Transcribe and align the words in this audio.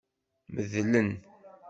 Medlen. 0.53 1.09